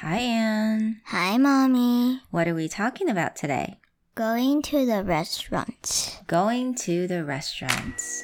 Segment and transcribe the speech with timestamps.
[0.00, 1.00] Hi, Anne.
[1.06, 2.20] Hi, Mommy.
[2.30, 3.78] What are we talking about today?
[4.14, 6.20] Going to the restaurant.
[6.26, 8.22] Going to the restaurants.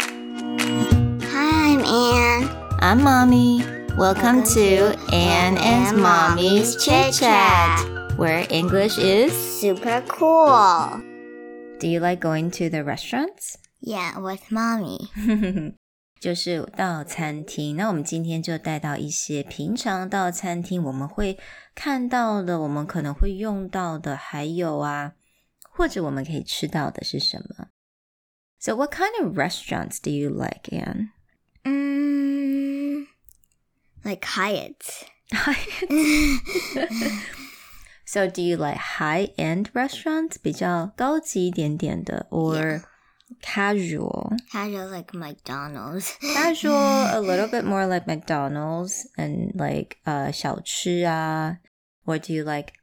[0.00, 2.48] Hi, I'm Anne.
[2.80, 3.58] I'm Mommy.
[3.96, 8.18] Welcome, Welcome to to Anne and Mommy's Chit Chat.
[8.18, 9.32] where English is.
[9.60, 11.00] Super cool.
[11.78, 13.58] Do you like going to the restaurants?
[13.80, 15.08] Yeah, with Mommy.
[16.19, 21.39] 就是到餐厅，那我们今天就带到一些平常到餐厅我们会
[21.73, 25.13] 看到的，我们可能会用到的，还有啊，
[25.71, 27.69] 或者我们可以吃到的是什么？
[28.59, 31.09] So what kind of restaurants do you like, Anne?
[31.63, 33.07] Mm,
[34.03, 35.07] like Hyatt.
[38.05, 42.83] so do you like high-end restaurants 比较高级一点点的，or
[43.41, 44.33] casual?
[44.51, 46.17] Casual like McDonald's.
[46.21, 51.57] Casual, a little bit more like McDonald's and like uh 小吃啊
[52.05, 52.73] or do you like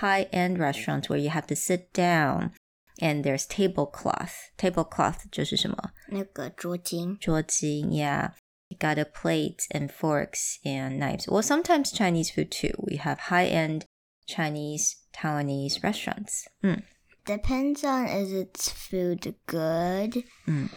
[0.00, 2.52] high-end restaurants where you have to sit down
[3.00, 4.50] and there's tablecloth?
[4.58, 5.92] Tablecloth 就是什么？
[6.08, 7.16] 那个桌巾。
[7.18, 8.30] 桌巾, yeah.
[8.68, 11.26] You got a plate and forks and knives.
[11.26, 12.72] Well, sometimes Chinese food too.
[12.78, 13.84] We have high-end
[14.28, 16.46] Chinese, Taiwanese restaurants.
[16.62, 16.84] Mm.
[17.25, 20.23] Depends on is its food good.
[20.47, 20.69] Mm.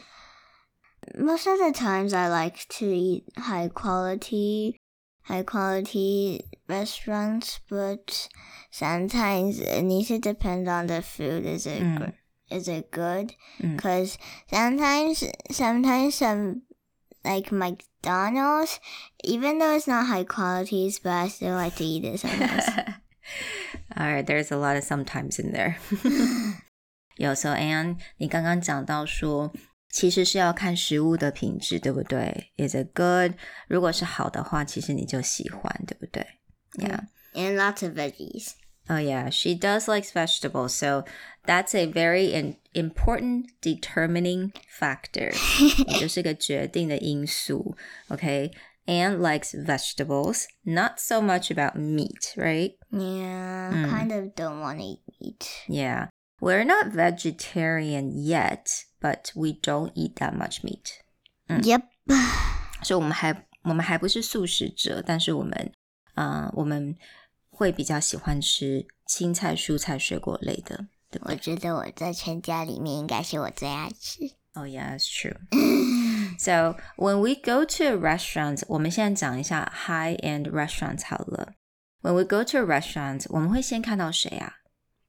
[1.17, 4.79] Most of the times I like to eat high quality
[5.25, 8.29] high quality restaurants, but
[8.71, 11.45] sometimes it needs to depend on the food.
[11.45, 11.99] Is it Mm.
[11.99, 12.13] good?
[12.51, 13.35] Is it good?
[13.61, 13.77] Mm.
[13.77, 14.17] Because
[14.51, 16.63] sometimes sometimes some
[17.25, 18.81] like McDonald's,
[19.23, 22.65] even though it's not high qualities, but I still like to eat it sometimes.
[23.96, 25.76] All right, there's a lot of sometimes in there.
[27.18, 29.54] 有时候 Anne，你刚刚讲到说，
[29.90, 32.52] 其实是要看食物的品质，对不对？
[32.58, 33.34] Is it good？
[33.68, 36.26] 如果是好的话，其实你就喜欢，对不对？
[36.76, 37.02] Yeah.
[37.34, 38.54] and lots of veggies.
[38.90, 41.06] Oh yeah, she does likes vegetables, so
[41.46, 45.32] that's a very in, important determining factor.
[45.88, 47.78] 也就是个决定的因素。
[48.10, 48.52] Okay,
[48.88, 52.74] Anne likes vegetables, not so much about meat, right?
[52.92, 53.90] Yeah, Mm.
[53.90, 55.48] kind of don't want to eat meat.
[55.68, 56.10] Yeah,
[56.42, 61.00] we're not vegetarian yet, but we don't eat that much meat.
[61.48, 61.84] Yep.
[62.84, 65.72] 所以我们还我们还不是素食者，但是我们
[66.16, 66.98] 啊、呃我们
[67.50, 71.36] 会比较喜欢吃青菜、蔬菜、水果类的，对不对？
[71.36, 74.32] 我觉得我在全家里面应该是我最爱吃。
[74.56, 75.38] Oh yeah, that's true.
[76.38, 81.54] so when we go to a restaurant，我们现在讲一下 high end restaurants 好了。
[82.02, 84.54] When we go to a restaurant，我们会先看到谁啊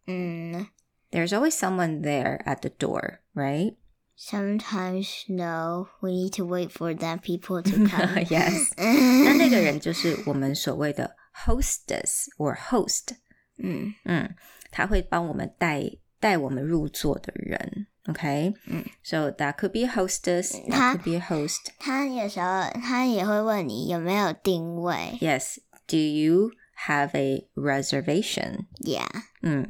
[0.06, 0.66] 嗯
[1.10, 3.76] There's always someone there at the door, right?
[4.16, 8.24] ，sometimes no, we need to wait for that people to come.
[8.26, 8.72] yes.
[8.76, 11.16] 那那个人就是我们所谓的
[11.46, 13.16] hostess or host。
[13.58, 14.34] 嗯嗯，
[14.70, 15.82] 他会帮我们带
[16.18, 17.86] 带我们入座的人。
[18.06, 18.54] Okay.
[18.68, 20.52] 嗯 So that could be a hostess.
[20.52, 21.70] That 他 could be a host.
[21.78, 25.18] 他有时候他也会问你有没有定位。
[25.20, 25.58] Yes.
[25.86, 26.50] Do you
[26.86, 28.66] have a reservation?
[28.80, 29.08] Yeah.
[29.42, 29.68] 嗯，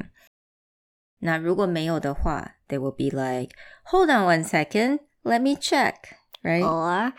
[1.18, 5.94] 那如果没有的话，they will be like, "Hold on one second, let me check."
[6.42, 6.62] Right?
[6.62, 7.14] Or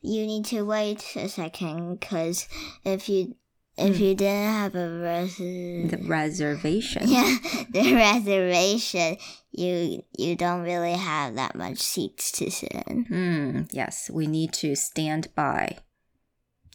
[0.00, 2.44] you need to wait a second because
[2.84, 3.34] if you
[3.76, 7.08] if you didn't have a res The reservation.
[7.08, 7.38] yeah
[7.70, 9.16] the reservation,
[9.52, 13.06] you you don't really have that much seats to sit in.
[13.10, 15.78] 嗯，Yes, we need to stand by，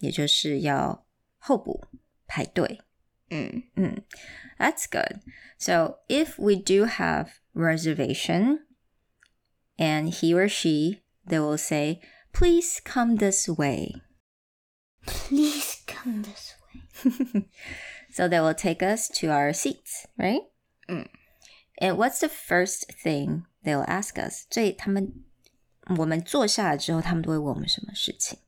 [0.00, 1.04] 也就是要
[1.38, 1.84] 候补
[2.26, 2.80] 排队。
[3.30, 4.02] 嗯嗯，
[4.58, 5.20] That's good.
[5.58, 8.60] So if we do have reservation,
[9.76, 12.00] and he or she, they will say,
[12.32, 14.02] "Please come this way."
[15.06, 16.57] Please come this way.
[18.10, 20.42] so they will take us to our seats, right?
[20.88, 21.08] Mm.
[21.80, 24.46] And what's the first thing they'll ask us?
[24.50, 25.24] 所以他们
[25.98, 28.38] 我们坐下来之后，他们都会问我们什么事情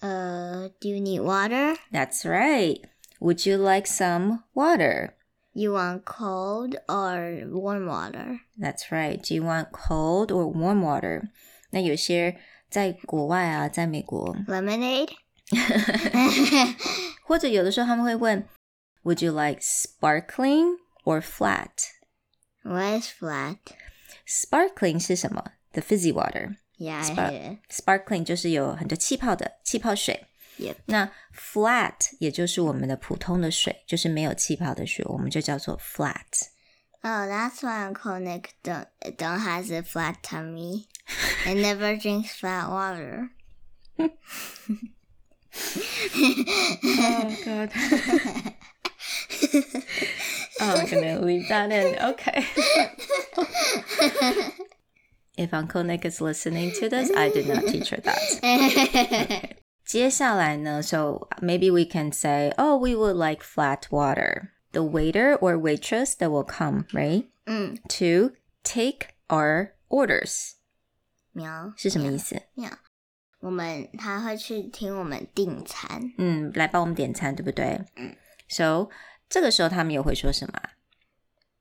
[0.00, 1.76] Uh, do you need water?
[1.90, 2.82] That's right.
[3.18, 5.14] Would you like some water?
[5.54, 8.40] You want cold or warm water?
[8.58, 9.18] That's right.
[9.26, 11.30] Do you want cold or warm water?
[11.70, 15.08] 那有些在国外啊，在美国， Lemonade?
[17.24, 18.48] 或者有的时候他们会问，
[19.04, 21.70] Would you like sparkling or flat?
[22.62, 23.58] What is flat?
[24.26, 25.52] Sparkling 是什么？
[25.72, 26.56] The fizzy water.
[26.78, 27.58] Yeah, I Spark- hate it.
[27.70, 30.26] Sparkling 就是有很多气泡的气泡水。
[30.58, 30.76] Yep.
[30.86, 36.48] 那 flat 也就是我们的普通的水，就是没有气泡的水，我们就叫做 flat。
[37.02, 38.86] Oh, that's why Uncle Nick don't
[39.16, 40.86] don't has a flat tummy
[41.44, 43.28] and never drinks flat water.
[46.84, 47.70] oh god.
[50.60, 51.98] oh, I'm gonna leave that in.
[52.02, 52.46] Okay.
[55.36, 59.56] if Uncle Nick is listening to this, I did not teach her that.
[59.84, 64.50] 接下来呢, so maybe we can say, oh, we would like flat water.
[64.72, 67.28] The waiter or waitress that will come, right?
[67.46, 68.32] 嗯， To
[68.64, 70.54] take our orders.
[71.32, 72.42] 喵是什么意思？
[72.54, 72.68] 喵，
[73.40, 76.12] 我们他会去听我们订餐。
[76.18, 77.80] 嗯，来帮我们点餐，对不对？
[77.96, 78.16] 嗯。
[78.48, 78.88] So
[79.28, 80.70] 这个时候他们又会说什么啊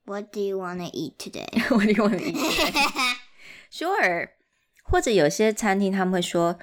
[0.05, 1.47] What do you want to eat today？
[1.69, 3.15] ？What do you want to eat today?
[3.71, 4.29] Sure.
[4.83, 6.59] 或者有些餐厅他们会说，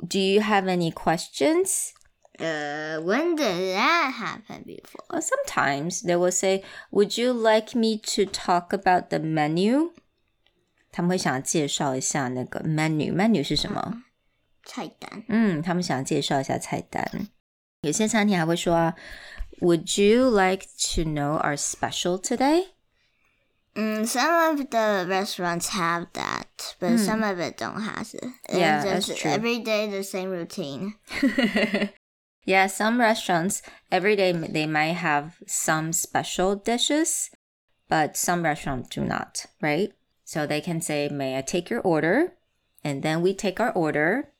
[0.00, 1.90] Do you have any questions?
[2.38, 5.06] 呃、w h e n did that happen before？
[5.08, 9.92] Or sometimes they will say, Would you like me to talk about the menu?
[10.90, 14.02] 他们会想介绍一下那个 menu。menu 是什么？
[14.64, 15.24] 菜单。
[15.28, 17.28] 嗯，他们想介绍一下菜单。
[17.82, 18.94] 有些餐厅还会说啊，
[19.60, 22.68] Would you like to know our special today?
[23.74, 26.46] 嗯，some of the restaurants have that,
[26.80, 28.24] but some of it don't have it.
[28.48, 28.58] Hmm.
[28.58, 29.30] Yeah, It's that's just true.
[29.30, 30.94] Every day the same routine.
[32.46, 37.30] yeah, some restaurants every day they might have some special dishes,
[37.88, 39.92] but some restaurants do not, right?
[40.30, 42.34] So they can say, "May I take your order?"
[42.82, 44.32] And then we take our order,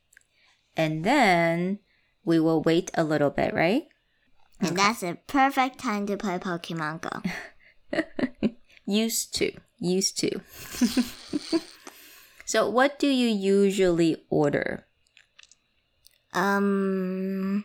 [0.76, 1.80] and then
[2.24, 3.88] we will wait a little bit, right?
[4.60, 7.22] And that's a perfect time to play Pokemon Go.
[8.86, 10.40] Used to, used to.
[12.44, 14.86] so, what do you usually order?
[16.32, 17.64] Um,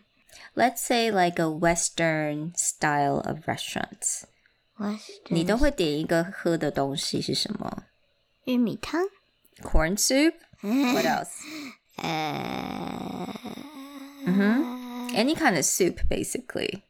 [0.55, 4.25] Let's say like a Western style of restaurants.
[5.29, 7.85] 你 Western 都会点一个喝的东西是什么
[8.45, 9.03] 玉米汤。
[9.61, 10.33] ？Corn soup.
[10.61, 11.31] What else?
[11.97, 13.27] 呃，
[15.13, 16.81] Any kind of soup, basically.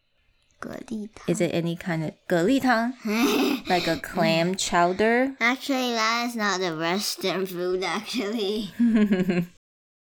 [0.60, 1.26] 蛤蜊汤。
[1.28, 2.94] Is it any kind of 蛤蜊汤
[3.68, 5.36] like a clam chowder?
[5.40, 7.84] Actually, that is not a Western food.
[7.84, 8.70] Actually,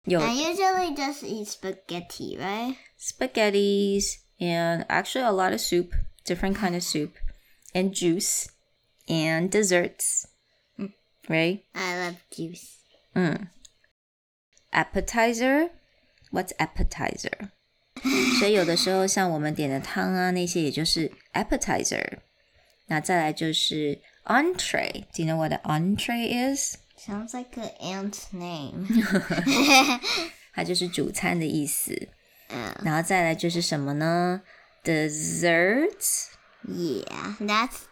[0.04, 2.76] 有 I usually just eat spaghetti, right?
[2.98, 5.92] spaghettis and actually a lot of soup,
[6.24, 7.14] different kind of soup,
[7.74, 8.48] and juice
[9.08, 10.26] and desserts.
[11.28, 11.62] Right?
[11.72, 12.78] I love juice.
[14.72, 15.70] Appetizer.
[16.30, 17.50] What's appetizer?
[18.38, 22.18] 所以有的时候像我们点的汤啊那些，也就是 appetizer。
[22.86, 25.60] 那再来就是 entree。Do you know what an
[25.96, 26.76] entree is?
[26.98, 28.86] Sounds like an ant name.
[30.52, 32.08] 它就是主餐的意思。
[32.48, 34.42] 嗯然后再来就是什么呢？
[34.84, 36.26] Desserts。
[36.68, 37.86] yeah, that's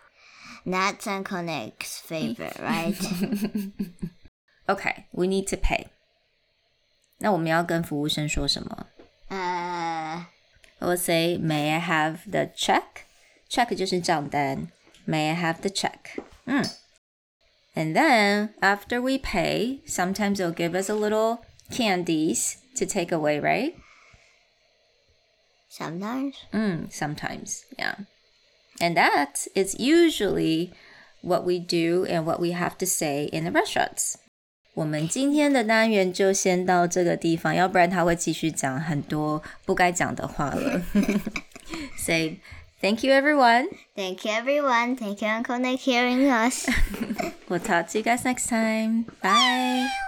[0.71, 2.95] that's Uncle Nick's favorite, right?
[4.69, 5.87] okay, we need to pay.
[7.19, 8.87] 那我们要跟服务生说什么？
[9.29, 10.27] 呃、
[10.79, 13.05] uh,，I will say, May I have the check?
[13.49, 14.67] Check 就是账单。
[15.07, 16.21] May I have the check?
[16.45, 16.61] Hmm.
[16.61, 16.65] 嗯。
[17.73, 23.75] And then after we pay, sometimes they'll give us a little candies to take away, right?
[25.69, 26.37] Sometimes.
[26.51, 27.95] Mm, sometimes, yeah.
[28.80, 30.70] And that is usually
[31.22, 34.16] what we do and what we have to say in the restaurants.
[34.74, 40.82] 我们今天的单元就先到这个地方，要不然他会继续讲很多不该讲的话了。
[41.98, 42.40] Say
[42.80, 43.68] thank you, everyone.
[43.94, 44.96] Thank you, everyone.
[44.96, 46.66] Thank you, Uncle Nick, hearing us.
[47.48, 49.04] We'll talk to you guys next time.
[49.22, 50.05] Bye.